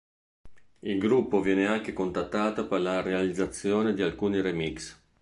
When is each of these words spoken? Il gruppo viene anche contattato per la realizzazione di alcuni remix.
Il 0.79 0.97
gruppo 0.97 1.41
viene 1.41 1.67
anche 1.67 1.93
contattato 1.93 2.67
per 2.67 2.81
la 2.81 3.01
realizzazione 3.03 3.93
di 3.93 4.01
alcuni 4.01 4.41
remix. 4.41 4.99